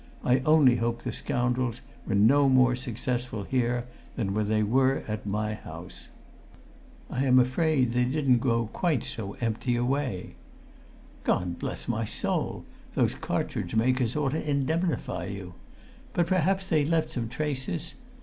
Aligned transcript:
I 0.23 0.39
only 0.47 0.77
hope 0.77 1.03
the 1.03 1.13
scoundrels 1.13 1.81
were 2.07 2.15
no 2.15 2.49
more 2.49 2.75
successful 2.75 3.43
here 3.43 3.85
than 4.15 4.33
they 4.47 4.63
were 4.63 5.03
at 5.07 5.27
my 5.27 5.53
house?" 5.53 6.09
"I'm 7.11 7.37
afraid 7.37 7.91
they 7.93 8.05
didn't 8.05 8.39
go 8.39 8.65
quite 8.73 9.03
so 9.03 9.33
empty 9.41 9.75
away." 9.75 10.33
"God 11.23 11.59
bless 11.59 11.87
my 11.87 12.03
soul! 12.05 12.65
Those 12.95 13.13
cartridge 13.13 13.75
makers 13.75 14.15
ought 14.15 14.29
to 14.31 14.43
indemnify 14.49 15.25
you. 15.25 15.53
But 16.13 16.25
perhaps 16.25 16.65
they 16.67 16.83
left 16.83 17.11
some 17.11 17.29
traces? 17.29 17.93